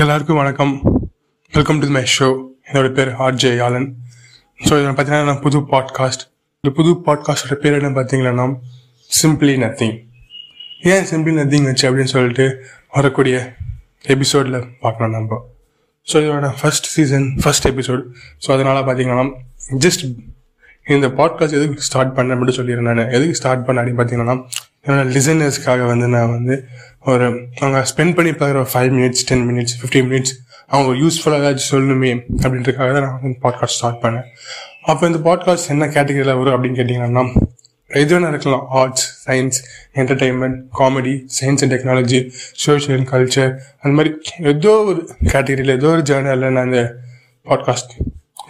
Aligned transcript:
எல்லாருக்கும் 0.00 0.36
வணக்கம். 0.36 0.82
Welcome 1.52 1.78
to 1.78 1.88
my 1.88 2.02
show 2.18 2.44
என்னோட 2.68 2.92
பேர் 2.92 3.08
ஆர்ஜே 3.08 3.62
ஆலன் 3.62 3.96
ஸோ 4.60 4.80
இதில் 4.80 4.86
பார்த்தீங்கன்னா 4.86 5.24
நான் 5.24 5.40
புது 5.40 5.58
பாட்காஸ்ட் 5.58 6.20
இந்த 6.60 6.70
புது 6.74 6.90
பாட்காஸ்டோட 6.92 7.54
பேர் 7.54 7.82
என்ன 7.82 8.00
பார்த்தீங்கன்னா 8.00 8.58
சிம்பிளி 9.22 9.56
நத்திங் 9.56 10.08
ஏன் 10.82 11.04
சிம்பிளி 11.04 11.36
நத்திங் 11.36 11.62
வச்சு 11.62 11.90
அப்படின்னு 11.90 12.04
சொல்லிட்டு 12.04 12.64
வரக்கூடிய 12.90 13.56
எபிசோடில் 14.02 14.64
பார்க்கலாம் 14.80 15.10
நம்ம. 15.10 15.40
ஸோ 16.12 16.14
இதோட 16.14 16.54
first 16.60 16.84
season 16.84 17.36
first 17.42 17.68
episode 17.68 18.04
so 18.46 18.52
அதனால் 18.52 18.84
பார்த்தீங்கன்னா 18.84 19.30
ஜஸ்ட் 19.78 20.20
இந்த 20.86 21.08
பாட்காஸ்ட் 21.08 21.52
எதுக்கு 21.52 21.80
ஸ்டார்ட் 21.80 22.14
பண்ண 22.14 22.36
மட்டும் 22.36 22.56
சொல்லிடுறேன் 22.56 22.92
நான் 22.92 23.08
எதுக்கு 23.08 23.34
ஸ்டார்ட் 23.34 23.64
பண்ண 23.64 23.82
அப்படின்னு 23.82 24.00
பார்த்தீங்கன்னா 24.02 24.46
என்னோட 24.86 25.12
லிசனர்ஸ்க்காக 25.12 25.86
வந்து 25.86 26.08
நான் 26.08 26.30
வந்து 26.30 26.68
ஒரு 27.04 27.26
அவங்க 27.60 27.78
ஸ்பெண்ட் 27.90 28.14
பண்ணி 28.16 28.30
பார்க்குற 28.30 28.58
ஒரு 28.62 28.70
five 28.72 28.90
minutes 28.96 29.22
ten 29.28 29.44
minutes 29.50 29.74
fifteen 29.80 30.08
minutes 30.10 30.32
அவங்க 30.72 30.90
யூஸ்ஃபுல்லாக 31.02 31.40
ஏதாச்சும் 31.42 31.70
சொல்லணுமே 31.74 32.10
அப்படின்றதுக்காக 32.42 32.88
தான் 32.96 33.04
நான் 33.06 33.22
வந்து 33.22 33.38
பாட்காஸ்ட் 33.44 33.76
ஸ்டார்ட் 33.78 34.02
பண்ணேன். 34.02 34.26
அப்போ 34.90 35.06
இந்த 35.10 35.20
பாட்காஸ்ட் 35.28 35.70
என்ன 35.74 35.86
கேட்டகரியில் 35.86 36.36
வரும் 36.40 36.54
அப்படின்னு 36.56 36.78
கேட்டிங்கன்னா 36.80 37.24
எது 37.90 38.12
வேணா 38.14 38.28
இருக்கலாம். 38.32 38.64
Arts 38.80 39.06
science 39.26 39.58
entertainment 40.00 40.58
comedy 40.78 41.14
science 41.38 41.62
and 41.64 41.72
technology 41.74 42.20
social 42.64 42.98
and 42.98 43.08
culture 43.12 43.50
அந்த 43.80 43.92
மாதிரி 43.96 44.12
ஏதோ 44.52 44.74
ஒரு 44.90 45.00
கேட்டகரியில் 45.32 45.74
ஏதோ 45.78 45.88
ஒரு 45.94 46.04
ஜேர்னலில் 46.10 46.54
நான் 46.56 46.68
இந்த 46.70 46.82
பாட்காஸ்ட் 47.46 47.92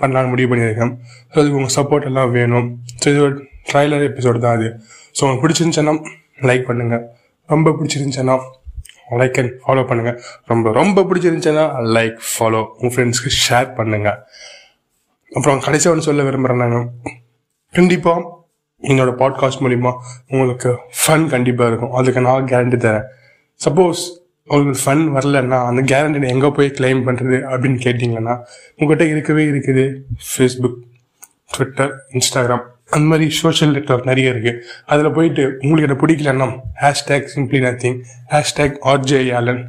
பண்ணலான்னு 0.00 0.32
முடிவு 0.32 0.50
பண்ணியிருக்கேன். 0.52 0.92
ஸோ 1.30 1.36
அதுக்கு 1.40 1.58
உங்கள் 1.60 1.74
சப்போர்ட் 1.78 2.08
எல்லாம் 2.10 2.30
வேணும். 2.38 2.68
ஸோ 3.00 3.06
இது 3.12 3.22
ஒரு 3.28 3.34
ட்ரைலர் 3.70 4.04
எபிசோடு 4.10 4.44
தான் 4.46 4.56
அது. 4.58 4.68
ஸோ 5.16 5.20
உங்களுக்கு 5.24 5.44
பிடிச்சிருந்துச்சுன்னா 5.46 5.96
லைக் 6.50 6.68
பண்ணுங்கள் 6.68 7.04
ரொம்ப 7.52 7.70
பிடிச்சிருந்துச்சுன்னா 7.70 8.36
லைக் 9.20 9.38
அண்ட் 9.40 9.54
ஃபாலோ 9.62 9.82
பண்ணுங்கள் 9.90 10.18
ரொம்ப 10.50 10.72
ரொம்ப 10.80 11.02
பிடிச்சிருந்துச்சுன்னா 11.08 11.64
லைக் 11.96 12.18
ஃபாலோ 12.30 12.60
உங்கள் 12.78 12.92
ஃப்ரெண்ட்ஸ்க்கு 12.94 13.32
ஷேர் 13.44 13.70
பண்ணுங்கள் 13.78 14.18
அப்புறம் 15.32 15.60
கடைசியாக 15.66 15.94
ஒன்று 15.94 16.08
சொல்ல 16.08 16.22
விரும்புகிறேன் 16.22 16.72
நான். 16.72 16.88
கண்டிப்பாக 17.74 18.20
என்னோட 18.82 19.10
பாட்காஸ்ட் 19.22 19.62
மூலிமா 19.64 19.92
உங்களுக்கு 20.28 20.70
ஃபன் 21.00 21.26
கண்டிப்பாக 21.28 21.70
இருக்கும். 21.70 21.92
அதுக்கு 21.98 22.20
நான் 22.20 22.44
கேரண்டி 22.44 22.78
தரேன். 22.84 23.06
சப்போஸ் 23.64 24.00
உங்களுக்கு 24.44 24.80
ஃபன் 24.84 25.04
வரலன்னா 25.16 25.58
அந்த 25.70 25.80
கேரண்டி 25.90 26.28
எங்கே 26.34 26.48
போய் 26.56 26.74
கிளைம் 26.78 27.02
பண்ணுறது 27.08 27.36
அப்படின்னு 27.52 27.78
கேட்டிங்கன்னா 27.86 28.34
உங்கள்கிட்ட 28.78 29.06
இருக்கவே 29.14 29.44
இருக்குது 29.44 29.84
ஃபேஸ்புக் 30.30 30.78
ட்விட்டர் 31.52 31.92
இன்ஸ்டாகிராம் 32.12 32.64
அந்த 32.94 33.06
மாதிரி 33.10 33.30
சோஷியல் 33.30 33.74
நெட்ஒர்க் 33.74 34.08
நிறைய 34.10 34.30
இருக்கு. 34.30 34.52
அதில் 34.86 35.14
போயிட்டு 35.16 35.58
உங்களுக்கு 35.62 35.88
என்ன 35.88 35.98
பிடிக்கலன்னா 36.02 36.48
hashtag 36.82 37.28
simply 37.34 37.60
nothing 37.66 37.98
hashtag 38.34 38.76
RJ 38.92 39.20
Alan 39.38 39.62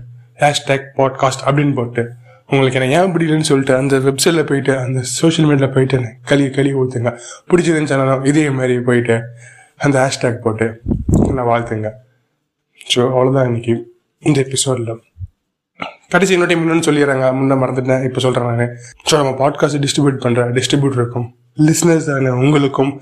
hashtag 0.44 0.88
podcast 0.98 1.46
அப்படின்னு 1.46 1.74
போட்டு 1.74 2.04
உங்களுக்கு 2.50 2.80
என்ன 2.80 3.00
ஏன் 3.00 3.14
பிடிக்கலன்னு 3.16 3.50
சொல்லிட்டு 3.50 3.76
அந்த 3.76 4.00
வெப்சைட்டில் 4.00 4.46
போயிட்டு 4.46 4.78
அந்த 4.78 5.02
சோஷியல் 5.02 5.50
மீடியாவில் 5.50 5.74
போயிட்டு 5.74 6.00
கழுவி 6.24 6.50
கழுவி 6.50 6.74
ஊற்றுங்க 6.82 7.12
பிடிச்சதுன்னு 7.50 8.26
இதே 8.26 8.50
மாதிரி 8.50 8.80
போயிட்டு 8.80 9.18
அந்த 9.78 9.96
ஹேஷ்டேக் 10.04 10.44
போட்டு 10.46 10.82
நான் 11.34 11.50
வாழ்த்துங்க. 11.52 11.92
ஸோ 12.96 13.00
அவ்வளோதான் 13.00 13.46
இன்னைக்கு 13.46 13.76
இந்த 14.20 14.40
எபிசோடில் 14.48 15.00
கடைசி 16.10 16.34
இன்னொரு 16.34 16.52
டைம் 16.52 16.64
இன்னொன்று 16.64 16.92
சொல்லிடுறாங்க. 16.92 17.26
முன்னே 17.34 17.56
மறந்துட்டேன். 17.64 18.04
இப்போ 18.04 18.20
சொல்கிறேன் 18.20 18.56
நான். 18.56 18.74
ஸோ 19.10 19.14
நம்ம 19.24 19.32
பாட்காஸ்ட் 19.42 19.84
டிஸ்ட்ரிபியூட் 19.86 20.24
பண்ணுற 20.26 20.42
டிஸ்ட்ரிபியூட்டருக்கும் 20.58 21.28
லிஸ்னர்ஸ் 21.58 22.06
தானே 22.06 22.30
உங்களுக்கும் 22.30 23.02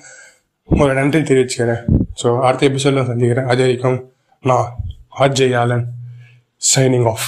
ஒரு 0.66 0.94
நன்றி 0.94 1.19
தெரிவிச்சுக்கிறேன். 1.19 1.83
ஸோ 2.23 2.39
அடுத்த 2.39 2.66
எபிசோடில் 2.66 3.06
சந்திக்கிறேன். 3.06 3.45
அது 3.45 3.61
வரைக்கும் 3.61 4.11
நான் 4.41 4.67
ஆர்ஜே 5.19 5.58
ஆலன் 5.58 5.86
சைனிங் 6.75 7.08
ஆஃப் 7.08 7.28